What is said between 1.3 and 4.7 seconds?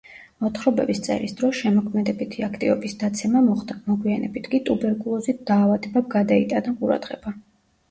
დროს შემოქმედებითი აქტივობის დაცემა მოხდა, მოგვიანებით კი